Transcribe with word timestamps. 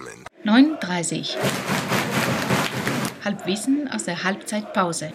zusammen. 0.00 0.24
9.30 0.44 1.36
Halbwissen 3.24 3.90
aus 3.94 4.04
der 4.04 4.24
Halbzeitpause. 4.24 5.10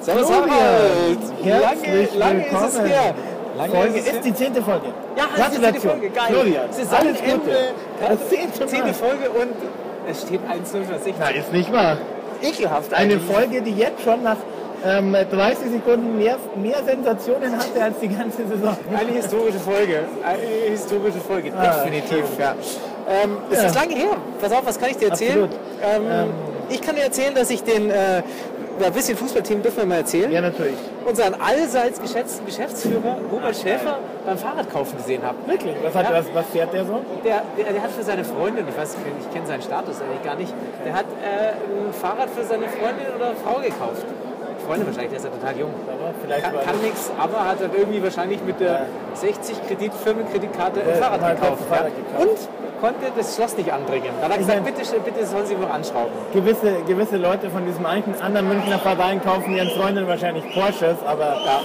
Servus 0.00 0.30
Harald! 0.30 1.18
Herzlich 1.42 2.14
Lange, 2.14 2.38
lange 2.38 2.46
ist 2.46 2.52
es 2.52 2.74
willkommen. 2.74 2.86
her. 2.86 3.14
Lange 3.56 3.72
Folge 3.72 3.98
ist 3.98 4.06
es 4.08 4.14
ist 4.14 4.24
die 4.24 4.34
zehnte 4.34 4.62
Folge. 4.62 4.86
Ja, 5.16 5.24
es 5.34 5.40
ist 5.40 5.58
die 5.58 5.60
zehnte 5.62 5.80
Gratulation. 5.80 5.90
Folge. 5.92 6.10
Geil. 6.10 6.26
Florian, 6.28 6.72
Saisonende. 6.72 6.96
alles 6.96 7.34
Gute. 7.34 7.74
Das 8.00 8.28
zehnte 8.28 8.66
Zehnte. 8.66 8.94
Folge 8.94 9.30
und 9.30 9.52
es 10.08 10.22
steht 10.22 10.40
1-0 10.40 10.84
für 10.84 10.98
sich. 10.98 11.14
Na, 11.18 11.28
ist 11.28 11.52
nicht 11.52 11.72
wahr. 11.72 11.98
Ekelhaft 12.42 12.94
Eine. 12.94 13.18
Folge, 13.18 13.62
die 13.62 13.72
jetzt 13.72 14.02
schon 14.02 14.22
nach 14.22 14.36
ähm, 14.84 15.12
30 15.30 15.70
Sekunden 15.70 16.18
mehr, 16.18 16.36
mehr 16.56 16.82
Sensationen 16.84 17.56
hatte 17.56 17.82
als 17.82 17.98
die 18.00 18.08
ganze 18.08 18.46
Saison. 18.46 18.76
Eine 18.96 19.12
historische 19.12 19.58
Folge. 19.58 20.00
Eine 20.24 20.70
historische 20.70 21.20
Folge, 21.20 21.52
Ah, 21.56 21.84
definitiv. 21.84 22.24
Ja. 22.38 22.54
Ähm, 23.08 23.36
es 23.50 23.58
Ja. 23.62 23.66
ist 23.68 23.74
lange 23.74 23.94
her. 23.94 24.16
Pass 24.40 24.52
auf, 24.52 24.66
was 24.66 24.78
kann 24.78 24.90
ich 24.90 24.96
dir 24.98 25.08
erzählen? 25.10 25.48
Ähm, 25.82 26.02
Ähm. 26.10 26.26
ich 26.68 26.80
kann 26.82 26.96
dir 26.96 27.02
erzählen, 27.02 27.34
dass 27.34 27.50
ich 27.50 27.62
den, 27.62 27.90
äh, 27.90 28.22
ja, 28.78 28.88
ein 28.88 28.92
bisschen 28.92 29.16
Fußballteam 29.16 29.62
dürfen 29.62 29.78
wir 29.78 29.86
mal 29.86 29.96
erzählen, 29.98 30.30
Ja, 30.30 30.40
natürlich. 30.42 30.74
unseren 31.06 31.34
allseits 31.40 31.98
geschätzten 32.00 32.44
Geschäftsführer 32.44 33.16
Robert 33.32 33.56
Schäfer 33.56 33.98
beim 34.26 34.36
Fahrradkaufen 34.36 34.98
gesehen 34.98 35.22
habe. 35.22 35.36
Wirklich? 35.46 35.74
Was, 35.82 35.94
hat, 35.94 36.10
Ja. 36.10 36.18
was, 36.18 36.26
was 36.34 36.44
fährt 36.52 36.74
der 36.74 36.84
so? 36.84 37.00
Der, 37.24 37.42
der, 37.56 37.72
der 37.72 37.82
hat 37.82 37.90
für 37.92 38.02
seine 38.02 38.22
Freundin, 38.24 38.66
ich 38.68 38.76
weiß, 38.76 38.96
ich 39.20 39.32
kenne 39.32 39.46
seinen 39.46 39.62
Status 39.62 39.96
eigentlich 40.02 40.22
gar 40.24 40.34
nicht, 40.36 40.52
der 40.84 40.92
hat 40.92 41.06
äh, 41.22 41.86
ein 41.88 41.92
Fahrrad 41.94 42.28
für 42.30 42.44
seine 42.44 42.68
Freundin 42.68 43.06
oder 43.16 43.32
Frau 43.42 43.60
gekauft. 43.60 44.04
Freundin 44.66 44.86
wahrscheinlich, 44.86 45.10
der 45.10 45.18
ist 45.18 45.24
ja 45.24 45.30
total 45.30 45.56
jung. 45.58 45.74
Aber 45.86 46.14
vielleicht 46.22 46.44
Kann, 46.44 46.54
kann 46.64 46.80
nichts, 46.82 47.10
aber 47.18 47.44
hat 47.48 47.60
dann 47.60 47.70
irgendwie 47.76 48.02
wahrscheinlich 48.02 48.40
mit 48.44 48.60
der 48.60 48.86
60 49.14 49.66
Kredit 49.66 49.92
Firmenkreditkarte 49.94 50.80
ein 50.80 50.88
Ja, 50.88 50.94
Fahrrad 50.94 51.40
gekauft. 51.40 51.62
Fahrrad 51.68 51.90
ja. 51.90 51.94
gekauft. 51.94 52.28
Und 52.28 52.80
konnte 52.80 53.06
das 53.16 53.34
Schloss 53.34 53.56
nicht 53.56 53.72
anbringen. 53.72 54.10
Dann 54.20 54.30
hat 54.30 54.36
er 54.36 54.38
gesagt, 54.38 54.64
bitte, 54.64 54.82
bitte 55.00 55.26
sollen 55.26 55.46
Sie 55.46 55.54
noch 55.54 55.70
anschrauben. 55.70 56.12
gewisse, 56.32 56.82
gewisse 56.86 57.16
Leute 57.16 57.48
von 57.50 57.64
diesem 57.66 57.86
einen 57.86 58.14
anderen 58.20 58.48
Münchner 58.48 58.78
Verein 58.78 59.22
kaufen 59.22 59.54
ihren 59.56 59.70
Freundinnen 59.70 60.06
wahrscheinlich 60.08 60.44
Porsches, 60.52 60.96
aber 61.06 61.36
Ja, 61.44 61.60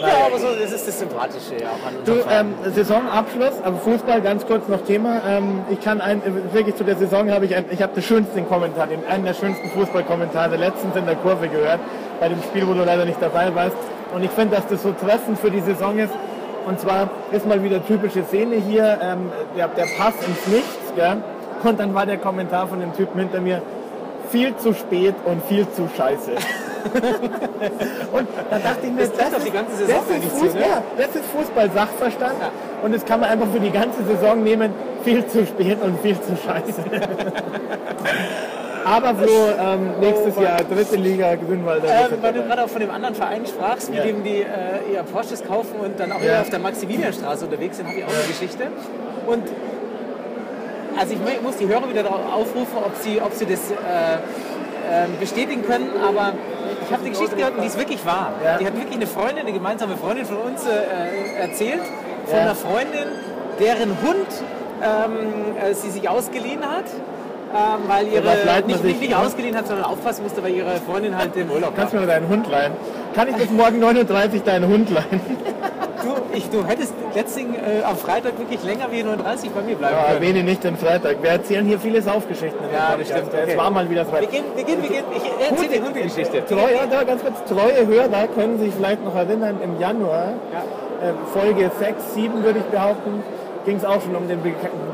ja 0.00 0.26
aber 0.26 0.38
so, 0.38 0.48
das 0.54 0.72
ist 0.72 0.88
das 0.88 0.98
Sympathische 0.98 1.56
ja 1.60 1.68
auch 1.70 1.86
an 1.86 1.94
Du, 2.04 2.12
ähm, 2.30 2.54
Saisonabschluss, 2.74 3.54
aber 3.62 3.76
Fußball 3.78 4.20
ganz 4.22 4.46
kurz 4.46 4.68
noch 4.68 4.82
Thema. 4.84 5.20
Ähm, 5.26 5.60
ich 5.70 5.80
kann 5.80 6.00
ein, 6.00 6.22
wirklich 6.52 6.76
zu 6.76 6.84
der 6.84 6.96
Saison 6.96 7.30
habe 7.30 7.44
ich, 7.46 7.54
ein, 7.54 7.64
ich 7.70 7.82
habe 7.82 7.94
den 7.94 8.02
schönsten 8.02 8.48
Kommentar, 8.48 8.86
den, 8.86 9.06
einen 9.06 9.24
der 9.24 9.34
schönsten 9.34 9.70
Fußballkommentare 9.70 10.56
letztens 10.56 10.96
in 10.96 11.06
der 11.06 11.16
Kurve 11.16 11.48
gehört, 11.48 11.80
bei 12.20 12.28
dem 12.28 12.42
Spiel, 12.42 12.66
wo 12.66 12.74
du 12.74 12.84
leider 12.84 13.04
nicht 13.04 13.20
dabei 13.20 13.54
warst. 13.54 13.76
Und 14.14 14.24
ich 14.24 14.30
finde, 14.30 14.56
dass 14.56 14.66
das 14.66 14.82
so 14.82 14.92
treffend 14.92 15.38
für 15.38 15.50
die 15.50 15.60
Saison 15.60 15.98
ist. 15.98 16.12
Und 16.66 16.78
zwar 16.80 17.08
ist 17.32 17.46
mal 17.46 17.62
wieder 17.62 17.84
typische 17.86 18.24
Szene 18.24 18.56
hier, 18.56 18.98
ähm, 19.02 19.30
der, 19.56 19.68
der 19.68 19.86
Pass 19.96 20.14
ins 20.26 20.46
Nichts, 20.46 20.94
gell? 20.96 21.22
Und 21.62 21.80
dann 21.80 21.94
war 21.94 22.06
der 22.06 22.18
Kommentar 22.18 22.68
von 22.68 22.80
dem 22.80 22.94
Typen 22.94 23.18
hinter 23.20 23.40
mir, 23.40 23.62
viel 24.30 24.54
zu 24.56 24.74
spät 24.74 25.14
und 25.24 25.42
viel 25.44 25.66
zu 25.70 25.88
scheiße. 25.96 26.32
und 28.12 28.28
da 28.50 28.58
dachte 28.58 28.86
ich 28.86 28.92
mir, 28.92 29.00
Das 29.00 29.10
Saison 29.10 29.30
das 29.32 29.44
ist 29.46 30.10
eigentlich 30.10 30.32
zu, 30.32 30.36
Fußball, 30.38 30.60
ne? 30.60 30.66
ja, 30.68 30.82
das 30.96 31.16
ist 31.16 31.24
Fußball-Sachverstand 31.36 32.34
und 32.82 32.94
das 32.94 33.04
kann 33.04 33.20
man 33.20 33.30
einfach 33.30 33.48
für 33.52 33.60
die 33.60 33.70
ganze 33.70 34.02
Saison 34.04 34.42
nehmen, 34.42 34.72
viel 35.04 35.26
zu 35.26 35.46
spät 35.46 35.78
und 35.82 36.00
viel 36.00 36.16
zu 36.20 36.36
scheiße. 36.36 36.82
Aber 38.84 39.14
Flo, 39.16 39.28
ähm, 39.60 39.90
nächstes 40.00 40.34
Oh. 40.38 40.42
Jahr 40.42 40.58
dritte 40.64 40.96
Liga, 40.96 41.34
Grünwalder. 41.34 41.86
Ähm, 41.88 42.10
wird 42.10 42.22
weil 42.22 42.32
du 42.32 42.42
gerade 42.44 42.64
auch 42.64 42.68
von 42.68 42.80
dem 42.80 42.90
anderen 42.90 43.14
Verein 43.14 43.44
sprachst, 43.46 43.90
mit 43.90 43.98
Ja. 43.98 44.04
dem 44.06 44.22
die 44.24 44.40
äh, 44.42 44.94
ihr 44.94 45.02
Porsches 45.02 45.44
kaufen 45.44 45.78
und 45.84 46.00
dann 46.00 46.10
auch 46.12 46.20
Ja. 46.22 46.40
auf 46.40 46.48
der 46.48 46.58
Maximilianstraße 46.60 47.44
unterwegs 47.44 47.76
sind, 47.76 47.86
habe 47.88 47.98
ich 47.98 48.04
auch 48.04 48.08
eine 48.08 48.26
Geschichte. 48.28 48.64
Und 49.26 49.42
also 50.98 51.12
ich 51.12 51.18
mu- 51.18 51.42
muss 51.42 51.56
die 51.58 51.68
Hörer 51.68 51.88
wieder 51.90 52.02
darauf 52.02 52.20
aufrufen, 52.32 52.78
ob 52.84 52.92
sie, 52.96 53.20
ob 53.20 53.32
sie 53.34 53.44
das 53.44 53.70
äh, 53.70 53.74
ähm, 54.90 55.10
bestätigen 55.20 55.62
können, 55.66 55.90
aber 56.02 56.32
ich 56.88 56.92
habe 56.94 57.04
die 57.04 57.10
Geschichte 57.10 57.36
gehört 57.36 57.54
und 57.54 57.62
die 57.62 57.66
ist 57.66 57.78
wirklich 57.78 58.04
wahr. 58.06 58.32
Ja. 58.44 58.56
Die 58.58 58.66
hat 58.66 58.74
wirklich 58.74 58.96
eine 58.96 59.06
Freundin, 59.06 59.38
eine 59.40 59.52
gemeinsame 59.52 59.96
Freundin 59.96 60.24
von 60.24 60.38
uns 60.38 60.64
äh, 60.66 61.40
erzählt, 61.40 61.80
von 62.26 62.34
Ja. 62.36 62.42
einer 62.42 62.54
Freundin, 62.54 63.08
deren 63.60 63.90
Hund 64.02 64.26
ähm, 64.82 65.56
äh, 65.60 65.74
sie 65.74 65.90
sich 65.90 66.08
ausgeliehen 66.08 66.62
hat. 66.62 66.84
Ähm, 67.50 67.88
weil 67.88 68.08
ihre, 68.08 68.24
man 68.24 68.66
nicht, 68.66 68.84
nicht, 68.84 69.00
nicht 69.00 69.14
ausgeliehen 69.14 69.56
hat, 69.56 69.66
sondern 69.66 69.86
aufpassen 69.86 70.22
musste, 70.22 70.42
weil 70.42 70.52
ihre 70.52 70.76
Freundin 70.86 71.16
halt 71.16 71.34
im 71.34 71.50
Urlaub 71.50 71.70
war. 71.70 71.76
Kannst 71.76 71.94
du 71.94 71.98
mir 71.98 72.06
deinen 72.06 72.28
Hund 72.28 72.46
leihen? 72.46 72.72
Kann 73.14 73.26
ich 73.28 73.36
bis 73.36 73.50
morgen 73.50 73.80
39 73.80 74.42
deinen 74.42 74.68
Hund 74.68 74.90
leihen? 74.90 75.20
Du, 76.08 76.36
ich, 76.36 76.48
du 76.48 76.64
hättest 76.64 76.94
letztens 77.14 77.56
äh, 77.56 77.82
am 77.84 77.96
Freitag 77.96 78.38
wirklich 78.38 78.62
länger 78.64 78.86
wie 78.90 79.02
39 79.02 79.50
bei 79.50 79.60
mir 79.60 79.76
bleiben 79.76 79.94
Ja, 79.94 80.02
können. 80.04 80.14
erwähne 80.16 80.42
nicht 80.42 80.64
den 80.64 80.76
Freitag. 80.76 81.22
Wir 81.22 81.30
erzählen 81.30 81.66
hier 81.66 81.78
viele 81.78 82.00
Saufgeschichten. 82.00 82.58
Ja, 82.72 82.96
das 82.96 83.08
stimmt, 83.08 83.28
okay. 83.28 83.44
Es 83.52 83.56
war 83.58 83.70
mal 83.70 83.88
wieder 83.90 84.04
so 84.06 84.12
Wir 84.12 84.26
gehen, 84.26 84.44
wir 84.54 84.64
gehen, 84.64 84.82
wir 84.82 84.88
gehen. 84.88 85.04
Ich 85.14 85.50
erzähle 85.50 85.68
die 85.68 85.82
Hundegeschichte. 85.82 86.44
Treue, 86.46 86.78
da 86.90 87.04
ganz 87.04 87.22
kurz, 87.22 87.36
treue 87.48 87.86
Hörer 87.86 88.26
können 88.34 88.58
sich 88.58 88.72
vielleicht 88.74 89.04
noch 89.04 89.14
erinnern, 89.14 89.58
im 89.62 89.78
Januar, 89.78 90.32
Ja. 90.52 91.08
äh, 91.08 91.12
Folge 91.34 91.70
6, 91.78 92.14
7 92.14 92.42
würde 92.42 92.60
ich 92.60 92.64
behaupten, 92.66 93.22
ging 93.66 93.76
es 93.76 93.84
auch 93.84 94.00
schon 94.00 94.16
um 94.16 94.26
den 94.28 94.40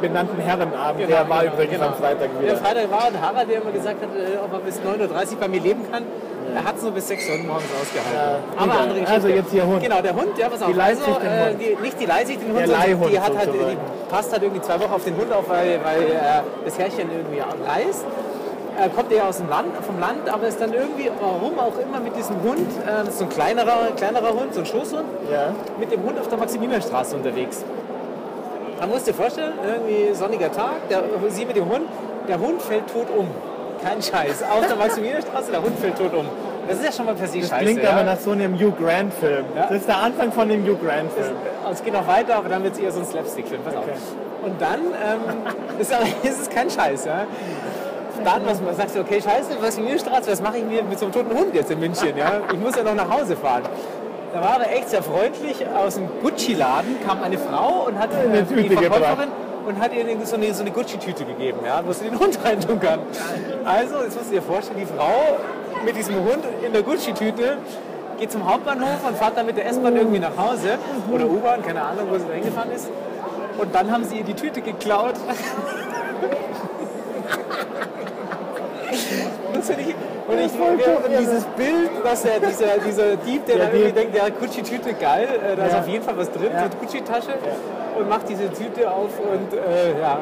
benannten 0.00 0.41
Herrenabend. 0.41 1.06
Genau, 1.06 1.16
der 1.20 1.28
war 1.28 1.42
genau, 1.42 1.54
übrigens 1.54 1.74
genau. 1.74 1.86
am 1.88 1.94
Freitag 1.94 2.28
Der 2.32 2.42
wieder. 2.42 2.56
Freitag 2.56 2.91
war 2.91 3.06
und 3.08 3.20
Harald, 3.20 3.48
der 3.50 3.62
immer 3.62 3.70
gesagt 3.70 3.98
hat, 4.03 4.08
äh, 4.16 4.36
ob 4.44 4.53
er 4.53 4.58
bis 4.60 4.80
9.30 4.80 5.32
Uhr 5.34 5.41
bei 5.41 5.48
mir 5.48 5.60
leben 5.60 5.82
kann. 5.92 6.03
Er 6.54 6.65
hat 6.65 6.76
es 6.76 6.82
nur 6.82 6.92
bis 6.92 7.09
6 7.09 7.28
Uhr 7.31 7.37
morgens 7.38 7.65
ausgehalten. 7.81 8.15
Ja, 8.15 8.62
Aber 8.62 8.72
andere 8.72 9.00
Geschichte. 9.00 9.12
Also 9.12 9.28
jetzt 9.28 9.50
hier 9.50 9.66
Hund. 9.66 9.82
Genau, 9.82 10.00
der 10.00 10.15
Hund, 10.15 10.38
ja, 10.38 10.48
pass 10.48 10.62
auf. 10.62 10.72
Die 10.72 10.81
also, 10.81 11.03
äh, 11.03 11.54
die, 11.54 11.76
nicht 11.82 12.00
die 12.00 12.06
leiht 12.06 12.26
sich 12.28 12.38
den 12.38 12.48
Hund, 12.48 12.59
Der 12.60 12.66
die, 12.66 13.20
hat 13.20 13.37
halt, 13.37 13.47
sozusagen. 13.53 13.76
die 13.76 14.10
passt 14.10 14.32
halt 14.32 14.42
irgendwie 14.42 14.62
zwei 14.62 14.78
Wochen 14.81 14.92
auf 14.92 15.04
den 15.04 15.16
Hund 15.16 15.32
auf, 15.32 15.48
weil, 15.48 15.81
weil 15.82 16.03
äh, 16.03 16.42
das 16.65 16.78
Herrchen 16.78 17.10
irgendwie 17.10 17.41
reist. 17.41 18.04
Äh, 18.76 18.88
kommt 18.88 19.12
eher 19.12 19.28
aus 19.28 19.37
dem 19.38 19.48
Land, 19.48 19.69
vom 19.87 20.00
Land, 20.00 20.28
aber 20.28 20.48
ist 20.48 20.60
dann 20.60 20.72
irgendwie, 20.72 21.09
warum 21.20 21.59
auch 21.60 21.78
immer, 21.78 22.00
mit 22.00 22.16
diesem 22.16 22.42
Hund, 22.42 22.69
äh, 22.84 23.09
so 23.10 23.25
ein 23.25 23.31
kleinerer, 23.31 23.92
kleinerer 23.97 24.31
Hund, 24.31 24.53
so 24.53 24.60
ein 24.60 24.66
Schoßhund, 24.66 25.04
Ja. 25.31 25.53
mit 25.78 25.92
dem 25.92 26.03
Hund 26.03 26.19
auf 26.19 26.26
der 26.28 26.38
Maximilianstraße 26.38 27.15
unterwegs. 27.15 27.65
Man 28.81 28.91
muss 28.91 29.04
dir 29.04 29.15
vorstellen, 29.15 29.53
irgendwie 29.65 30.12
sonniger 30.15 30.50
Tag, 30.50 30.88
der, 30.91 31.04
sie 31.28 31.44
mit 31.44 31.54
dem 31.56 31.66
Hund, 31.69 31.84
der 32.28 32.38
Hund 32.41 32.60
fällt 32.62 32.92
tot 32.92 33.06
um. 33.16 33.28
Kein 33.82 34.03
Scheiß. 34.03 34.42
Auf 34.42 34.66
der 34.66 34.76
Maximilianstraße, 34.84 35.53
der 35.53 35.62
Hund 35.62 35.78
fällt 35.78 35.97
tot 35.97 36.12
um. 36.12 36.26
Das 36.69 36.78
ist 36.78 36.84
ja 36.84 36.92
schon 36.92 37.06
mal 37.06 37.14
per 37.14 37.26
se 37.26 37.41
Das 37.41 37.48
scheiße. 37.50 37.64
klingt 37.64 37.82
ja? 37.82 37.91
aber 37.91 38.02
nach 38.04 38.19
so 38.19 38.30
einem 38.32 38.54
Hugh 38.54 38.72
Grant-Film. 38.72 39.44
Ja. 39.56 39.66
Das 39.66 39.78
ist 39.78 39.88
der 39.88 39.98
Anfang 39.98 40.32
von 40.32 40.48
dem 40.48 40.64
Hugh 40.64 40.78
Grant-Film. 40.84 41.36
Es 41.70 41.82
geht 41.82 41.92
noch 41.92 42.06
weiter, 42.06 42.36
aber 42.36 42.48
dann 42.48 42.62
wird 42.62 42.75
es 42.75 42.80
eher 42.80 42.92
so 42.92 43.00
ein 43.00 43.06
Slapstick-Film. 43.06 43.62
Pass 43.64 43.76
auf. 43.76 43.84
Und 44.44 44.60
dann 44.60 44.80
ähm, 44.80 45.20
ist, 45.78 45.92
ist 46.22 46.42
es 46.42 46.50
kein 46.50 46.70
Scheiß. 46.70 47.04
Ja? 47.06 47.26
Dann 48.24 48.47
was, 48.47 48.60
man 48.60 48.74
sagt, 48.74 48.97
okay, 48.97 49.20
scheiße, 49.20 49.58
Maximilianstraße, 49.60 50.30
was 50.30 50.41
mache 50.41 50.58
ich 50.58 50.64
mir 50.64 50.82
mit 50.82 50.98
so 50.98 51.06
einem 51.06 51.14
toten 51.14 51.36
Hund 51.36 51.54
jetzt 51.54 51.70
in 51.70 51.80
München? 51.80 52.16
Ja? 52.16 52.41
Ich 52.53 52.58
muss 52.58 52.76
ja 52.76 52.82
noch 52.82 52.94
nach 52.94 53.10
Hause 53.10 53.36
fahren. 53.36 53.62
Da 54.32 54.41
war 54.41 54.60
er 54.60 54.76
echt 54.76 54.91
sehr 54.91 55.03
freundlich. 55.03 55.64
Aus 55.76 55.94
dem 55.94 56.08
Gucci-Laden 56.22 56.97
kam 57.06 57.22
eine 57.22 57.38
Frau 57.38 57.86
und 57.86 57.98
hat 57.98 58.10
Eine 58.12 58.38
äh, 58.38 58.42
Tüte 58.44 58.62
die 58.62 58.76
Verkäuferin 58.76 59.28
und 59.66 59.80
hat 59.80 59.94
ihr 59.94 60.04
so 60.24 60.36
eine, 60.36 60.53
so 60.53 60.62
eine 60.62 60.70
Gucci-Tüte 60.70 61.24
gegeben, 61.24 61.60
ja, 61.64 61.82
wo 61.84 61.92
sie 61.92 62.04
den 62.04 62.19
Hund 62.19 62.38
reintun 62.44 62.80
kann. 62.80 63.00
Also, 63.64 64.03
jetzt 64.03 64.16
musst 64.16 64.30
du 64.30 64.34
dir 64.34 64.42
vorstellen, 64.42 64.80
die 64.80 64.86
Frau 64.86 65.38
mit 65.84 65.97
diesem 65.97 66.17
Hund 66.17 66.45
in 66.65 66.72
der 66.72 66.83
Gucci-Tüte 66.83 67.59
geht 68.19 68.33
zum 68.33 68.49
Hauptbahnhof 68.49 69.06
und 69.06 69.17
fährt 69.17 69.37
dann 69.37 69.47
mit 69.47 69.56
der 69.56 69.67
S-Bahn 69.67 69.97
irgendwie 69.97 70.19
nach 70.19 70.37
Hause 70.37 70.78
oder 71.11 71.27
U-Bahn, 71.27 71.62
keine 71.62 71.83
Ahnung, 71.83 72.06
wo 72.11 72.19
sie 72.19 72.27
da 72.27 72.34
hingefahren 72.34 72.71
ist. 72.71 72.89
Und 73.59 73.75
dann 73.75 73.91
haben 73.91 74.05
sie 74.05 74.19
ihr 74.19 74.25
die 74.25 74.34
Tüte 74.34 74.61
geklaut. 74.61 75.15
Finde 79.66 79.83
ich, 79.83 79.95
und 80.27 80.39
ich 80.39 80.53
und 80.53 81.19
dieses 81.21 81.45
Bild, 81.57 81.91
dass 82.05 82.22
der, 82.22 82.41
dieser, 82.41 82.78
dieser 82.87 83.16
Dieb, 83.16 83.45
der 83.47 83.57
Ja, 83.59 83.65
da 83.66 83.72
irgendwie 83.72 83.93
denkt, 83.93 84.15
der 84.15 84.25
hat 84.25 84.39
Gucci-Tüte 84.41 84.95
geil, 84.95 85.28
äh, 85.43 85.57
da 85.57 85.66
ist 85.66 85.72
Ja. 85.72 85.78
auf 85.81 85.89
jeden 85.89 86.05
Fall 86.05 86.16
was 86.16 86.31
drin, 86.31 86.51
Ja. 86.53 86.65
so 86.65 86.77
Gucci-Tasche 86.81 87.33
und 87.99 88.09
macht 88.09 88.28
diese 88.28 88.51
Tüte 88.53 88.91
auf 88.91 89.11
und 89.21 89.53
äh, 89.55 90.01
ja, 90.01 90.19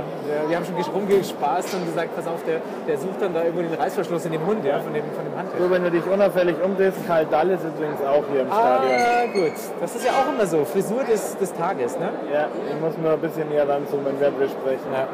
wir- 0.48 0.56
haben 0.56 0.64
schon 0.66 0.74
rumgespaßt 0.94 1.74
und 1.74 1.86
gesagt, 1.86 2.14
pass 2.14 2.26
auf, 2.26 2.42
der, 2.46 2.60
der 2.86 2.98
sucht 2.98 3.20
dann 3.20 3.32
da 3.32 3.42
irgendwo 3.44 3.62
den 3.62 3.74
Reißverschluss 3.74 4.24
in 4.26 4.32
dem 4.32 4.44
Hund, 4.46 4.64
ja, 4.64 4.78
von 4.80 4.92
dem, 4.92 5.04
von 5.16 5.24
dem 5.24 5.36
Handtuch. 5.38 5.58
So, 5.58 5.70
wenn 5.70 5.82
du 5.84 5.90
dich 5.90 6.04
unauffällig 6.06 6.56
umdrehst, 6.62 6.98
Karl 7.06 7.24
Dall 7.26 7.50
ist 7.50 7.64
übrigens 7.64 8.00
auch 8.02 8.22
hier 8.30 8.42
im 8.42 8.48
Stadion. 8.48 8.92
Ah, 9.00 9.26
gut. 9.32 9.52
Das 9.80 9.94
ist 9.96 10.04
ja 10.04 10.12
auch 10.12 10.28
immer 10.32 10.46
so. 10.46 10.64
Frisur 10.64 11.02
des, 11.04 11.36
des 11.38 11.52
Tages, 11.54 11.98
ne? 11.98 12.10
Ja, 12.32 12.46
ich 12.68 12.80
muss 12.80 12.98
nur 12.98 13.12
ein 13.12 13.20
bisschen 13.20 13.48
näher 13.48 13.66
ranzoomen, 13.68 14.14
wenn 14.20 14.38
wir 14.38 14.48
sprechen. 14.48 14.90
Ja. 14.92 15.06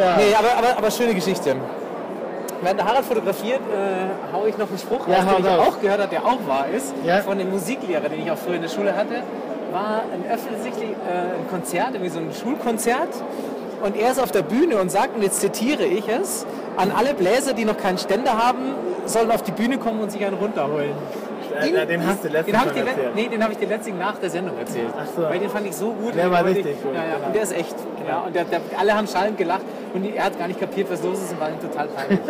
Ja. 0.00 0.16
Nee, 0.16 0.34
aber, 0.38 0.56
aber, 0.66 0.78
aber 0.78 0.90
schöne 0.90 1.14
Geschichte. 1.14 1.54
Während 2.62 2.80
der 2.80 2.86
Harald 2.86 3.04
fotografiert, 3.04 3.60
äh, 3.60 4.34
hau 4.34 4.46
ich 4.46 4.58
noch 4.58 4.68
einen 4.68 4.78
Spruch 4.78 5.06
Ja, 5.06 5.18
raus, 5.18 5.36
den 5.36 5.44
ich 5.44 5.50
auch 5.50 5.80
gehört 5.80 6.00
habe, 6.00 6.10
der 6.10 6.24
auch 6.24 6.46
wahr 6.46 6.66
ist. 6.74 6.92
Ja. 7.04 7.18
Von 7.18 7.38
dem 7.38 7.50
Musiklehrer, 7.50 8.08
den 8.08 8.22
ich 8.22 8.30
auch 8.30 8.38
früher 8.38 8.56
in 8.56 8.62
der 8.62 8.68
Schule 8.68 8.96
hatte. 8.96 9.22
War 9.70 10.02
ein 10.12 10.24
offensichtlich 10.32 10.90
äh, 10.90 11.38
ein 11.38 11.48
Konzert, 11.50 11.90
irgendwie 11.92 12.10
so 12.10 12.18
ein 12.18 12.32
Schulkonzert. 12.32 13.08
Und 13.84 13.96
er 13.96 14.10
ist 14.10 14.20
auf 14.20 14.32
der 14.32 14.42
Bühne 14.42 14.78
und 14.78 14.90
sagt, 14.90 15.14
und 15.14 15.22
jetzt 15.22 15.40
zitiere 15.40 15.84
ich 15.84 16.08
es, 16.08 16.46
an 16.76 16.90
alle 16.90 17.14
Bläser, 17.14 17.52
die 17.52 17.64
noch 17.64 17.76
keinen 17.76 17.98
Ständer 17.98 18.36
haben, 18.44 18.74
sollen 19.06 19.30
auf 19.30 19.42
die 19.42 19.52
Bühne 19.52 19.78
kommen 19.78 20.00
und 20.00 20.10
sich 20.10 20.24
einen 20.24 20.36
runterholen. 20.36 20.92
Den, 21.62 21.74
äh, 21.74 21.86
den 21.86 22.06
hast 22.06 22.24
du 22.24 22.28
letztens 22.28 22.46
den 22.46 22.60
hab 22.60 22.76
ich 22.76 22.80
erzählt. 22.82 23.14
Nee, 23.14 23.28
den 23.28 23.42
habe 23.42 23.52
ich 23.52 23.58
dir 23.58 23.68
letztlich 23.68 23.94
nach 23.94 24.18
der 24.18 24.30
Sendung 24.30 24.58
erzählt. 24.58 24.88
Ach 24.96 25.06
so. 25.16 25.22
Weil 25.22 25.38
den 25.38 25.50
fand 25.50 25.66
ich 25.66 25.74
so 25.76 25.92
gut. 25.92 26.14
Der 26.14 26.30
war 26.30 26.44
richtig 26.44 26.82
gut, 26.82 26.94
Ja, 26.94 27.04
ja. 27.04 27.14
genau. 27.14 27.26
Und 27.26 27.34
der 27.34 27.42
ist 27.42 27.56
echt. 27.56 27.74
Ja, 28.06 28.20
und 28.20 28.34
der, 28.34 28.44
der, 28.44 28.60
alle 28.78 28.94
haben 28.94 29.06
schallend 29.06 29.38
gelacht 29.38 29.62
und 29.94 30.04
er 30.14 30.24
hat 30.24 30.38
gar 30.38 30.48
nicht 30.48 30.60
kapiert, 30.60 30.90
was 30.90 31.02
los 31.02 31.18
ist 31.22 31.32
und 31.32 31.40
war 31.40 31.48
ihm 31.48 31.60
total 31.60 31.88
peinlich. 31.88 32.20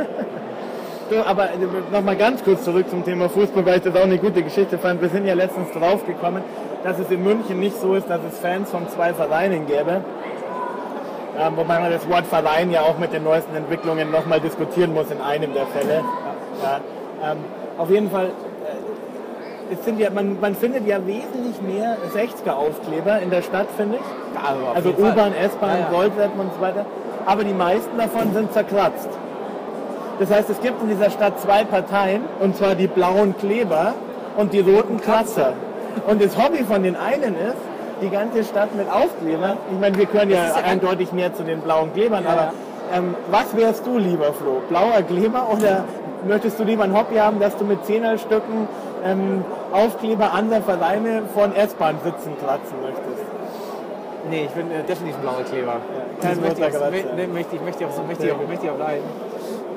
So, 1.10 1.24
aber 1.24 1.48
nochmal 1.90 2.16
ganz 2.16 2.44
kurz 2.44 2.64
zurück 2.64 2.90
zum 2.90 3.02
Thema 3.02 3.30
Fußball, 3.30 3.64
weil 3.64 3.78
ich 3.78 3.82
das 3.82 3.96
auch 3.96 4.02
eine 4.02 4.18
gute 4.18 4.42
Geschichte 4.42 4.76
fand. 4.76 5.00
Wir 5.00 5.08
sind 5.08 5.24
ja 5.24 5.32
letztens 5.32 5.72
draufgekommen, 5.72 6.42
dass 6.84 6.98
es 6.98 7.10
in 7.10 7.24
München 7.24 7.60
nicht 7.60 7.80
so 7.80 7.94
ist, 7.94 8.10
dass 8.10 8.20
es 8.30 8.38
Fans 8.38 8.70
von 8.70 8.86
zwei 8.90 9.14
Vereinen 9.14 9.66
gäbe. 9.66 10.02
Ähm, 11.40 11.52
wobei 11.56 11.80
man 11.80 11.90
das 11.90 12.06
Wort 12.10 12.26
Verein 12.26 12.70
ja 12.70 12.82
auch 12.82 12.98
mit 12.98 13.14
den 13.14 13.24
neuesten 13.24 13.56
Entwicklungen 13.56 14.10
nochmal 14.10 14.38
diskutieren 14.40 14.92
muss 14.92 15.10
in 15.10 15.18
einem 15.22 15.54
der 15.54 15.64
Fälle. 15.68 16.04
Ja, 16.62 16.80
ähm, 17.32 17.38
auf 17.78 17.88
jeden 17.88 18.10
Fall, 18.10 18.26
äh, 18.26 19.72
es 19.72 19.82
sind 19.86 19.98
ja, 20.00 20.10
man, 20.10 20.38
man 20.40 20.54
findet 20.56 20.86
ja 20.86 20.98
wesentlich 21.06 21.62
mehr 21.62 21.96
60er-Aufkleber 22.14 23.20
in 23.22 23.30
der 23.30 23.40
Stadt, 23.40 23.68
finde 23.78 23.96
ich. 23.96 24.38
Auf 24.38 24.76
Also 24.76 24.92
Fall. 24.92 25.12
U-Bahn, 25.12 25.32
S-Bahn, 25.34 25.70
Ja, 25.70 25.78
ja. 25.78 25.90
Goldtreppen 25.90 26.38
und 26.40 26.50
so 26.54 26.60
weiter. 26.60 26.84
Aber 27.28 27.44
die 27.44 27.52
meisten 27.52 27.98
davon 27.98 28.32
sind 28.32 28.54
zerkratzt. 28.54 29.10
Das 30.18 30.30
heißt, 30.30 30.48
es 30.48 30.60
gibt 30.62 30.82
in 30.82 30.88
dieser 30.88 31.10
Stadt 31.10 31.38
zwei 31.38 31.62
Parteien, 31.62 32.22
und 32.40 32.56
zwar 32.56 32.74
die 32.74 32.86
blauen 32.86 33.36
Kleber 33.36 33.92
und 34.38 34.54
die 34.54 34.60
roten 34.60 34.98
Kratzer. 34.98 35.52
Und 36.06 36.24
das 36.24 36.38
Hobby 36.38 36.64
von 36.64 36.82
den 36.82 36.96
einen 36.96 37.34
ist, 37.34 37.60
die 38.00 38.08
ganze 38.08 38.44
Stadt 38.44 38.74
mit 38.74 38.90
Aufklebern. 38.90 39.58
Ich 39.70 39.78
meine, 39.78 39.98
wir 39.98 40.06
können 40.06 40.30
ja, 40.30 40.46
ja 40.46 40.54
eindeutig 40.54 41.12
mehr 41.12 41.34
zu 41.34 41.42
den 41.42 41.60
blauen 41.60 41.92
Klebern, 41.92 42.24
Ja, 42.24 42.30
aber 42.30 42.52
ähm, 42.94 43.14
was 43.30 43.54
wärst 43.54 43.86
du 43.86 43.98
lieber, 43.98 44.32
Flo? 44.32 44.62
Blauer 44.70 45.02
Kleber 45.02 45.48
oder 45.52 45.84
möchtest 46.26 46.58
du 46.58 46.64
lieber 46.64 46.84
ein 46.84 46.96
Hobby 46.96 47.16
haben, 47.16 47.40
dass 47.40 47.54
du 47.58 47.66
mit 47.66 47.84
Zehnerstücken 47.84 48.68
ähm, 49.04 49.44
Aufkleber 49.72 50.32
anderer 50.32 50.62
Vereine 50.62 51.24
von 51.34 51.54
S-Bahn-Sitzen 51.54 52.38
kratzen 52.42 52.76
möchtest? 52.82 53.37
Nee, 54.30 54.44
ich 54.46 54.50
bin 54.50 54.70
äh, 54.70 54.82
definitiv 54.82 55.16
ein 55.16 55.22
blauer 55.22 55.42
Kleber. 55.44 55.76
Kein 56.20 56.30
das 56.42 56.58
möchte 56.58 56.96
ich, 56.96 57.04
nee, 57.16 57.26
möchte 57.26 57.56
ich, 57.56 57.62
möchte 57.62 57.84
ich 57.84 57.88
auch 57.90 57.94
so, 57.94 58.02
möchte 58.02 58.26
ich 58.26 58.32
auch, 58.32 58.48
möchte 58.48 58.64
ich 58.66 58.70
auch 58.70 58.76
bleiben. 58.76 59.04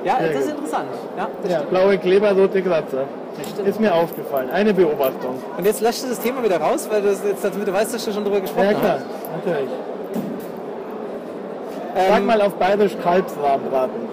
Ja, 0.03 0.17
das 0.19 0.45
ist 0.45 0.49
interessant. 0.51 0.87
Ja, 1.17 1.27
Ja, 1.47 1.61
blaue 1.69 1.97
Kleber, 1.97 2.31
rote 2.31 2.61
Kratzer. 2.63 3.05
stimmt. 3.51 3.67
Ist 3.67 3.79
mir 3.79 3.93
aufgefallen. 3.93 4.49
Eine 4.49 4.73
Beobachtung. 4.73 5.41
Und 5.57 5.65
jetzt 5.65 5.81
löscht 5.81 6.03
du 6.03 6.07
das 6.09 6.19
Thema 6.19 6.43
wieder 6.43 6.57
raus, 6.59 6.87
weil 6.91 7.01
du 7.03 7.09
jetzt, 7.09 7.23
damit 7.43 7.67
du 7.67 7.73
weißt, 7.73 7.93
dass 7.93 8.05
du 8.05 8.11
schon 8.11 8.23
drüber 8.23 8.41
gesprochen 8.41 8.65
Ja 8.65 8.73
klar, 8.73 8.93
hast. 8.95 9.45
natürlich. 9.45 9.69
Ähm, 11.95 12.05
Sag 12.09 12.23
mal 12.23 12.41
auf 12.41 12.53
Bayerisch 12.55 12.95
Kalbsrahmbraten. 13.03 14.10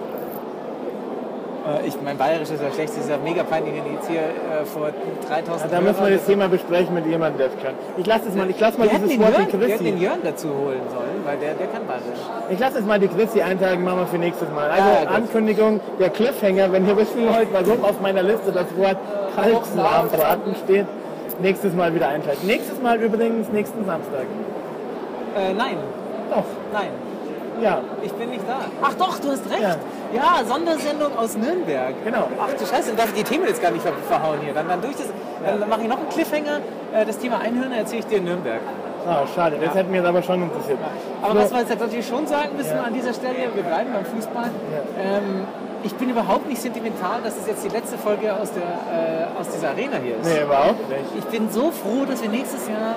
Äh, 1.69 1.87
ich, 1.87 1.95
mein 2.01 2.17
Bayerisch 2.17 2.49
ist 2.49 2.61
ja 2.61 2.71
schlecht, 2.71 2.93
das 2.95 3.03
ist 3.03 3.09
ja 3.09 3.17
mega 3.17 3.43
peinlich, 3.43 3.73
wenn 3.75 3.85
ich 3.85 3.93
jetzt 3.99 4.09
hier 4.09 4.21
äh, 4.21 4.65
vor 4.65 4.89
3000 5.27 5.71
Ja, 5.71 5.77
da 5.77 5.81
müssen 5.81 6.03
wir 6.03 6.11
das 6.11 6.25
Thema 6.25 6.47
besprechen 6.47 6.93
mit 6.93 7.05
jemandem, 7.05 7.37
der 7.39 7.47
es 7.47 7.63
kann. 7.63 7.73
Ich 7.97 8.05
lasse 8.05 8.29
es 8.29 8.35
mal, 8.35 8.49
ich 8.49 8.59
lasse 8.59 8.77
mal 8.79 8.89
wir 8.91 8.99
dieses 8.99 9.19
Wort 9.19 9.37
Jörn, 9.37 9.47
die 9.51 9.59
wir 9.59 9.67
hätten 9.67 9.83
den. 9.83 9.97
Jörn 10.01 10.19
dazu 10.23 10.47
holen 10.49 10.81
sollen, 10.89 11.19
weil 11.25 11.37
der, 11.37 11.53
der 11.53 11.67
kann 11.67 11.85
Bayerisch. 11.85 12.19
Ich 12.49 12.59
lasse 12.59 12.79
es 12.79 12.85
mal 12.85 12.99
die 12.99 13.07
Chrissy 13.07 13.41
eintragen, 13.41 13.83
machen 13.83 13.99
wir 13.99 14.07
für 14.07 14.17
nächstes 14.17 14.49
Mal. 14.49 14.69
Also 14.69 14.89
Ja, 14.89 15.03
ja. 15.03 15.09
Ankündigung, 15.09 15.79
der 15.99 16.09
Cliffhanger, 16.09 16.71
wenn 16.71 16.87
ihr 16.87 16.97
wissen 16.97 17.27
wollt, 17.27 17.49
warum 17.51 17.83
auf 17.83 17.99
meiner 18.01 18.23
Liste 18.23 18.51
das 18.51 18.67
Wort 18.77 18.97
Kalbsrahmbraten 19.35 20.55
steht, 20.63 20.87
nächstes 21.41 21.73
Mal 21.73 21.93
wieder 21.93 22.07
einschalten. 22.09 22.45
Nächstes 22.47 22.81
Mal 22.81 22.97
übrigens 22.99 23.49
nächsten 23.49 23.85
Samstag. 23.85 24.25
Äh, 25.35 25.53
nein, 25.53 25.77
Doch, 26.31 26.43
nein, 26.73 26.89
ja, 27.61 27.81
ich 28.01 28.11
bin 28.13 28.29
nicht 28.29 28.43
da. 28.47 28.59
Ach 28.81 28.93
doch, 28.95 29.19
du 29.19 29.29
hast 29.29 29.49
recht. 29.49 29.61
Ja. 29.61 29.75
Ja, 30.13 30.43
Sondersendung 30.45 31.17
aus 31.17 31.35
Nürnberg. 31.37 31.93
Genau. 32.03 32.27
Ach 32.41 32.49
du 32.57 32.65
Scheiße, 32.65 32.89
dann 32.89 32.97
darf 32.97 33.09
ich 33.09 33.23
die 33.23 33.23
Themen 33.23 33.45
jetzt 33.47 33.61
gar 33.61 33.71
nicht 33.71 33.83
ver 33.83 33.93
verhauen 34.07 34.39
hier. 34.43 34.53
Dann, 34.53 34.67
dann, 34.67 34.81
durch 34.81 34.95
das, 34.95 35.07
dann 35.45 35.69
mache 35.69 35.81
ich 35.83 35.87
noch 35.87 35.99
einen 35.99 36.09
Cliffhanger. 36.09 36.57
Äh, 36.93 37.05
das 37.05 37.17
Thema 37.19 37.39
Einhörner 37.39 37.77
erzähle 37.77 37.99
ich 37.99 38.07
dir 38.07 38.17
in 38.17 38.25
Nürnberg. 38.25 38.59
ah, 39.07 39.23
schade, 39.35 39.57
das 39.63 39.75
hätte 39.75 39.89
mich 39.89 39.97
jetzt 39.99 40.07
aber 40.07 40.23
schon 40.23 40.41
interessiert. 40.43 40.79
Aber 41.21 41.31
Flo, 41.31 41.41
was 41.41 41.51
wir 41.51 41.59
jetzt 41.59 41.79
natürlich 41.79 42.07
schon 42.07 42.25
sagen 42.27 42.49
müssen 42.57 42.75
Ja. 42.75 42.83
an 42.83 42.93
dieser 42.93 43.13
Stelle, 43.13 43.49
wir 43.53 43.63
bleiben 43.63 43.91
beim 43.93 44.05
Fußball. 44.05 44.49
Ähm, 44.99 45.45
ich 45.83 45.93
bin 45.95 46.09
überhaupt 46.09 46.49
nicht 46.49 46.61
sentimental, 46.61 47.21
dass 47.23 47.37
es 47.37 47.47
jetzt 47.47 47.63
die 47.63 47.69
letzte 47.69 47.97
Folge 47.97 48.33
aus, 48.33 48.49
der, 48.51 48.63
äh, 48.63 49.39
aus 49.39 49.47
dieser 49.49 49.69
Arena 49.69 49.97
hier 50.03 50.17
ist. 50.17 50.25
Nee, 50.25 50.43
überhaupt 50.43 50.89
nicht. 50.89 51.05
Ich 51.19 51.25
bin 51.25 51.49
so 51.51 51.71
froh, 51.71 52.03
dass 52.09 52.21
wir 52.21 52.29
nächstes 52.29 52.67
Jahr 52.67 52.95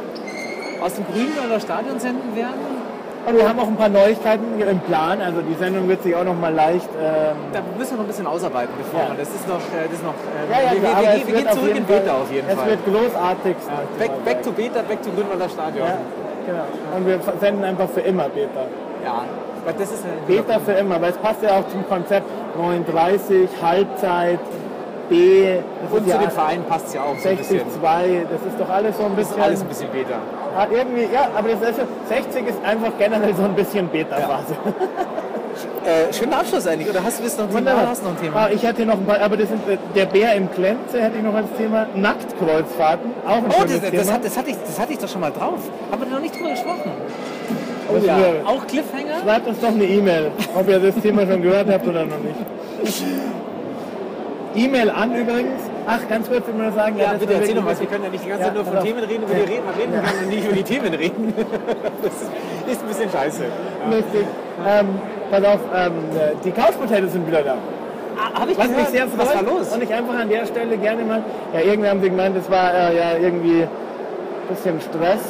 aus 0.82 0.94
dem 0.94 1.04
Grünwalder 1.06 1.60
Stadion 1.60 2.00
senden 2.00 2.34
werden. 2.34 2.81
Und 3.24 3.36
wir 3.36 3.48
haben 3.48 3.58
auch 3.60 3.68
ein 3.68 3.76
paar 3.76 3.88
Neuigkeiten 3.88 4.60
im 4.60 4.80
Plan. 4.80 5.20
Also 5.20 5.42
die 5.42 5.54
Sendung 5.54 5.88
wird 5.88 6.02
sich 6.02 6.14
auch 6.16 6.24
noch 6.24 6.34
mal 6.38 6.52
leicht. 6.52 6.88
Ähm, 7.00 7.36
Da 7.52 7.60
müssen 7.78 7.92
wir 7.92 7.96
noch 7.98 8.04
ein 8.04 8.06
bisschen 8.08 8.26
ausarbeiten, 8.26 8.74
bevor 8.76 9.00
Ja. 9.00 9.08
wir. 9.10 9.18
Das 9.18 9.28
ist 9.28 9.46
noch. 9.46 9.58
äh, 9.58 9.84
Das 9.86 9.92
ist 9.94 10.04
noch 10.04 10.14
äh, 10.14 10.50
ja, 10.50 10.58
ja, 10.58 10.72
wir, 10.72 10.82
wir, 10.82 10.88
wir, 11.02 11.20
es 11.22 11.26
wir 11.26 11.34
gehen 11.34 11.48
zurück 11.52 11.76
in 11.76 11.84
Beta 11.84 12.12
auf 12.16 12.32
jeden 12.32 12.48
es 12.48 12.54
Fall. 12.56 12.68
wird 12.70 12.84
großartig. 12.84 13.56
back, 13.98 14.24
back 14.24 14.42
to 14.42 14.50
Beta, 14.50 14.82
back 14.82 15.02
to 15.02 15.10
Grünwalder 15.10 15.48
Stadion. 15.48 15.86
Ja, 15.86 15.98
genau. 16.46 16.96
Und 16.96 17.06
wir 17.06 17.20
senden 17.40 17.64
einfach 17.64 17.88
für 17.90 18.00
immer 18.00 18.28
Beta. 18.28 18.66
Ja, 19.04 19.22
weil 19.64 19.74
das 19.74 19.92
ist 19.92 20.04
Beta 20.26 20.58
für 20.58 20.72
immer, 20.72 21.00
weil 21.00 21.10
es 21.10 21.18
passt 21.18 21.42
ja 21.44 21.50
auch 21.60 21.68
zum 21.68 21.86
Konzept 21.88 22.26
39, 22.58 23.48
Halbzeit, 23.62 24.40
B, 25.08 25.44
das 25.82 25.92
Und 25.98 26.04
zu 26.04 26.10
ja 26.10 26.18
den 26.18 26.30
Vereinen 26.30 26.64
passt 26.64 26.86
es 26.88 26.94
ja 26.94 27.02
auch 27.02 27.08
so 27.18 27.28
ein 27.28 27.36
60, 27.36 27.38
bisschen. 27.64 27.80
2, 27.80 28.26
das 28.30 28.52
ist 28.52 28.60
doch 28.60 28.68
alles 28.70 28.96
so 28.96 29.04
ein 29.04 29.12
Das 29.16 29.20
ist 29.24 29.28
bisschen. 29.28 29.42
alles 29.42 29.60
ein 29.62 29.66
bisschen 29.68 29.88
Beta. 29.90 30.16
hat 30.56 30.68
irgendwie, 30.72 31.08
ja, 31.12 31.28
aber 31.36 31.48
das 31.48 31.70
ist, 31.70 31.80
60 32.08 32.46
ist 32.48 32.64
einfach 32.64 32.92
generell 32.98 33.34
so 33.34 33.42
ein 33.44 33.54
bisschen 33.54 33.88
Beta-Phase. 33.88 34.54
Äh, 35.84 36.12
schöner 36.12 36.38
Abschluss 36.38 36.66
eigentlich. 36.66 36.88
Oder 36.88 37.02
hast 37.02 37.18
du 37.18 37.24
jetzt 37.24 37.36
noch 37.38 37.44
ein 37.46 37.54
Thema? 37.66 37.86
Hast 37.88 38.04
noch 38.04 38.12
ein 38.12 38.20
Thema? 38.20 38.36
Ah, 38.44 38.48
ich 38.50 38.62
hätte 38.62 38.86
noch 38.86 38.94
ein 38.94 39.04
paar, 39.04 39.20
aber 39.20 39.36
das 39.36 39.48
sind 39.48 39.68
äh, 39.68 39.76
der 39.96 40.06
Bär 40.06 40.32
im 40.34 40.50
Klemze 40.50 41.02
hätte 41.02 41.16
ich 41.18 41.22
noch 41.24 41.34
als 41.34 41.48
Thema. 41.58 41.86
Nacktkreuzfahrten, 41.94 43.10
auch 43.26 43.36
ein 43.38 43.44
Oh, 43.48 43.52
schönes 43.60 43.80
das, 43.80 43.90
Thema. 43.90 44.02
das, 44.02 44.12
hat, 44.12 44.24
das, 44.24 44.36
hatte 44.38 44.50
ich, 44.50 44.56
das 44.64 44.78
hatte 44.80 44.92
ich 44.92 44.98
doch 45.00 45.08
schon 45.08 45.20
mal 45.20 45.32
drauf. 45.32 45.58
Haben 45.90 46.00
wir 46.02 46.08
noch 46.08 46.20
nicht 46.20 46.36
drüber 46.36 46.50
gesprochen? 46.50 46.92
Oh 47.90 47.94
Das 47.96 48.04
ja. 48.06 48.16
Auch 48.46 48.66
Cliffhanger? 48.66 49.22
Schreibt 49.24 49.46
uns 49.48 49.60
doch 49.60 49.68
eine 49.68 49.84
E-Mail, 49.84 50.30
ob 50.54 50.68
ihr 50.68 50.78
das 50.78 50.94
Thema 51.02 51.26
schon 51.26 51.42
gehört 51.42 51.68
habt 51.68 51.86
oder 51.86 52.04
noch 52.06 52.18
nicht. 52.18 52.36
E-Mail 54.54 54.90
an 54.90 55.14
übrigens. 55.14 55.60
Ach, 55.86 56.00
ganz 56.08 56.28
kurz 56.28 56.46
will 56.46 56.54
ich 56.54 56.62
nur 56.62 56.72
sagen. 56.72 56.96
Ja, 56.98 57.12
das 57.12 57.20
bitte 57.20 57.34
erzähl 57.34 57.54
doch 57.54 57.66
was. 57.66 57.80
Wir 57.80 57.86
können 57.86 58.04
ja 58.04 58.10
nicht 58.10 58.24
die 58.24 58.28
ganze 58.28 58.44
Ja, 58.44 58.48
Zeit 58.48 58.54
nur 58.54 58.64
von. 58.64 58.84
Themen 58.84 59.04
reden, 59.04 59.22
über 59.24 59.34
die 59.34 59.40
reden, 59.40 59.64
wir 59.64 59.82
reden 59.82 59.92
können 59.92 60.18
und 60.22 60.28
nicht 60.28 60.44
über 60.44 60.54
die 60.56 60.62
Themen 60.62 60.94
reden. 60.94 61.34
Das 62.02 62.74
ist, 62.74 62.82
ein 62.82 62.88
bisschen 62.88 63.10
scheiße. 63.10 63.44
Lustig. 63.90 64.26
Ähm, 64.66 64.88
pass 65.30 65.44
auf, 65.44 65.60
ähm, 65.74 65.92
die 66.44 66.50
Couch 66.52 66.78
Potatoes 66.80 67.12
sind 67.12 67.26
wieder 67.26 67.42
da. 67.42 67.56
Ah, 68.16 68.40
Habe 68.40 68.52
ich 68.52 68.58
Was 68.58 68.68
mich 68.68 68.86
sehr 68.88 69.06
freut. 69.08 69.18
Was 69.26 69.34
war 69.34 69.42
los? 69.42 69.68
Und 69.74 69.82
ich 69.82 69.92
einfach 69.92 70.14
an 70.14 70.28
der 70.28 70.46
Stelle 70.46 70.76
gerne 70.76 71.02
mal, 71.02 71.22
ja, 71.52 71.60
irgendwie 71.60 71.88
haben 71.88 72.00
sie 72.00 72.10
gemeint, 72.10 72.36
das 72.36 72.50
war 72.50 72.72
äh, 72.72 72.96
ja 72.96 73.16
irgendwie 73.18 73.62
ein 73.62 73.68
bisschen 74.48 74.80
Stress. 74.80 75.20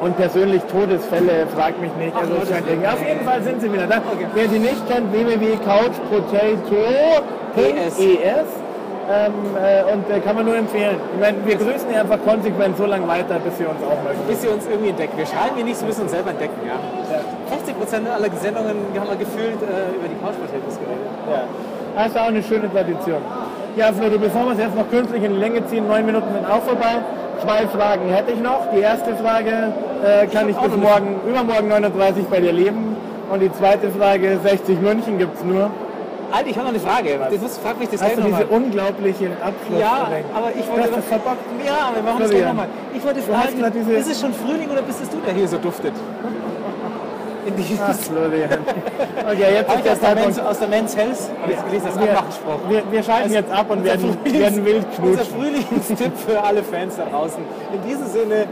Und 0.00 0.16
persönlich 0.16 0.62
Todesfälle, 0.64 1.46
fragt 1.54 1.80
mich 1.80 1.90
nicht. 1.98 2.14
Also, 2.14 2.34
scheint 2.36 2.50
Willen. 2.66 2.82
irgendwie- 2.82 2.86
auf 2.88 3.06
jeden 3.06 3.24
Fall 3.24 3.42
sind 3.42 3.60
sie 3.62 3.72
wieder 3.72 3.86
da. 3.86 3.98
Okay. 4.12 4.26
Wer 4.34 4.48
sie 4.48 4.58
nicht 4.58 4.86
kennt, 4.88 5.12
www.couchpotato.es. 5.12 7.98
Ähm, 9.08 9.32
äh, 9.54 9.84
und 9.92 10.10
äh, 10.10 10.18
kann 10.18 10.34
man 10.34 10.44
nur 10.46 10.56
empfehlen. 10.56 10.96
Ich 11.14 11.20
meine, 11.20 11.36
wir 11.46 11.54
grüßen 11.54 11.86
die 11.88 11.94
einfach 11.96 12.18
konsequent 12.26 12.76
so 12.76 12.86
lange 12.86 13.06
weiter, 13.06 13.38
bis 13.38 13.56
sie 13.56 13.64
uns 13.64 13.78
auch 13.80 14.02
grüßen. 14.04 14.26
bis 14.26 14.42
sie 14.42 14.48
uns 14.48 14.66
irgendwie 14.66 14.88
entdecken. 14.90 15.16
Wir 15.16 15.26
schreiben 15.26 15.54
hier 15.54 15.64
nichts, 15.64 15.78
wir 15.80 15.86
müssen 15.86 16.02
uns 16.02 16.10
selber 16.10 16.30
entdecken. 16.30 16.56
Ja? 16.66 16.74
50 17.54 17.78
Prozent 17.78 18.08
aller 18.08 18.28
Sendungen 18.34 18.74
haben 18.98 19.08
wir 19.08 19.14
gefühlt 19.16 19.62
äh, 19.62 19.94
über 19.94 20.08
die 20.10 20.16
Couch 20.18 20.34
Potatoes 20.42 20.74
geredet. 20.82 21.06
Ja. 21.30 21.44
Das 21.94 22.08
ist 22.08 22.18
auch 22.18 22.26
eine 22.26 22.42
schöne 22.42 22.68
Tradition. 22.68 23.22
Ja, 23.76 23.90
du, 23.92 24.18
bevor 24.18 24.46
wir 24.46 24.52
es 24.52 24.58
jetzt 24.58 24.74
noch 24.74 24.88
künstlich 24.88 25.22
in 25.22 25.34
die 25.34 25.38
Länge 25.38 25.66
ziehen, 25.66 25.86
neun 25.86 26.06
Minuten 26.06 26.32
sind 26.32 26.46
auch 26.46 26.62
vorbei. 26.62 26.96
Zwei 27.42 27.66
Fragen 27.66 28.08
hätte 28.08 28.32
ich 28.32 28.40
noch. 28.40 28.62
Die 28.74 28.80
erste 28.80 29.14
Frage, 29.16 29.74
äh, 30.02 30.26
kann 30.28 30.48
ich 30.48 30.56
auch 30.56 30.62
bis 30.62 30.76
morgen, 30.76 31.20
übermorgen 31.28 31.68
39 31.68 32.24
bei 32.24 32.40
dir 32.40 32.52
leben? 32.52 32.96
Und 33.30 33.40
die 33.40 33.52
zweite 33.52 33.90
Frage, 33.90 34.40
60 34.42 34.80
München 34.80 35.18
gibt 35.18 35.36
es 35.36 35.44
nur. 35.44 35.70
Alter, 36.32 36.48
ich 36.48 36.56
habe 36.56 36.68
noch 36.68 36.74
eine 36.74 36.80
Frage. 36.80 37.18
Das 37.30 37.40
muss, 37.40 37.58
frag 37.58 37.78
mich 37.78 37.90
das 37.90 38.02
Hast 38.02 38.16
du 38.16 38.22
diese 38.22 38.30
nochmal. 38.30 38.46
unglaublichen 38.48 39.32
Abschluss? 39.44 39.78
Ja, 39.78 40.08
aber 40.34 40.50
ich 40.58 40.66
wollte. 40.68 40.90
das 40.96 41.04
verbockt. 41.04 41.44
Ja, 41.64 41.72
aber 41.88 41.96
wir 41.96 42.02
machen 42.02 42.18
das 42.20 42.30
Florian. 42.30 42.30
gleich 42.30 42.46
nochmal. 42.46 42.68
Ich 42.94 43.04
wollte 43.04 43.20
fragen, 43.20 43.94
ist 43.94 44.10
es 44.10 44.20
schon 44.20 44.32
Frühling 44.32 44.70
oder 44.70 44.82
bist 44.82 45.02
es 45.02 45.10
du, 45.10 45.18
der 45.18 45.34
hier 45.34 45.48
so 45.48 45.58
duftet? 45.58 45.92
In 47.46 47.56
die, 47.56 47.78
Ach, 47.80 47.94
Florian. 47.94 48.58
Okay, 49.30 49.54
jetzt 49.54 49.74
ist 49.74 49.84
der 49.84 49.92
aus 49.92 50.00
der, 50.00 50.14
Men's, 50.14 50.34
Zeitpunkt. 50.36 50.40
aus 50.50 50.58
der 50.58 50.68
Men's 50.68 50.96
Health 50.96 51.18
habe 51.42 51.52
ich 51.52 51.64
gelesen, 51.64 51.86
als 51.86 52.00
Wir, 52.00 52.18
Anmachspruch. 52.18 52.58
wir, 52.68 52.82
wir 52.90 53.02
schalten 53.02 53.32
jetzt 53.32 53.52
ab 53.52 53.70
und 53.70 53.84
werden, 53.84 54.18
Frühlings- 54.24 54.38
werden 54.40 54.64
wild 54.66 54.86
Unser 55.02 55.22
knutschen. 55.24 55.34
Frühlingstipp 55.70 56.12
für 56.26 56.42
alle 56.42 56.62
Fans 56.62 56.96
da 56.96 57.04
draußen. 57.04 57.42
In 57.72 57.88
diesem 57.88 58.06
Sinne, 58.06 58.46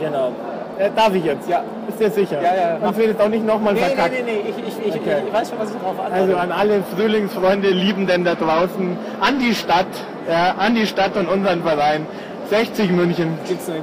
Genau. 0.00 0.30
Äh, 0.78 0.90
darf 0.94 1.12
ich 1.12 1.24
jetzt? 1.24 1.48
Ja. 1.48 1.64
Ist 1.88 1.98
dir 1.98 2.08
sicher? 2.10 2.40
Ja, 2.40 2.54
ja. 2.54 2.78
Sonst 2.80 2.98
wird 2.98 3.18
es 3.18 3.20
auch 3.20 3.28
nicht 3.28 3.44
nochmal 3.44 3.74
nee, 3.74 3.80
nee, 3.80 3.86
verkackt. 3.86 4.14
nee, 4.14 4.22
nee, 4.32 4.42
ich, 4.48 4.56
ich, 4.86 4.94
ich, 4.94 5.00
Okay. 5.00 5.22
ich 5.26 5.34
weiß 5.34 5.48
schon, 5.50 5.58
was 5.58 5.70
ich 5.70 5.76
drauf 5.76 5.98
antworte. 5.98 6.14
Also 6.14 6.36
an 6.36 6.52
alle 6.52 6.84
Frühlingsfreunde, 6.96 7.70
Liebenden 7.70 8.24
da 8.24 8.36
draußen, 8.36 8.96
an 9.20 9.40
die 9.40 9.56
Stadt, 9.56 9.86
ja, 10.30 10.54
an 10.56 10.76
die 10.76 10.86
Stadt 10.86 11.16
und 11.16 11.28
unseren 11.28 11.62
Verein. 11.64 12.06
60 12.48 12.92
München. 12.92 13.36
gibt's 13.48 13.66
noch 13.66 13.74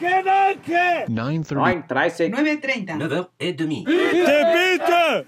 ein 0.00 0.62
Giesing. 0.64 1.08
9.30. 1.08 2.34
9.30. 2.34 3.26
9h30. 3.86 5.24